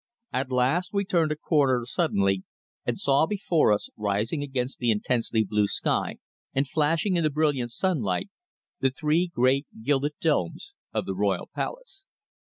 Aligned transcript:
At 0.33 0.51
last 0.51 0.93
we 0.93 1.05
turned 1.05 1.31
a 1.31 1.35
corner 1.35 1.85
suddenly, 1.85 2.43
and 2.87 2.97
saw 2.97 3.27
before 3.27 3.71
us, 3.71 3.91
rising 3.95 4.41
against 4.41 4.79
the 4.79 4.89
intensely 4.89 5.43
blue 5.43 5.67
sky 5.67 6.15
and 6.55 6.67
flashing 6.67 7.17
in 7.17 7.23
the 7.23 7.29
brilliant 7.29 7.69
sunlight, 7.71 8.29
the 8.79 8.89
three 8.89 9.27
great 9.27 9.67
gilded 9.83 10.13
domes 10.19 10.73
of 10.91 11.05
the 11.05 11.13
royal 11.13 11.51
palace. 11.53 12.07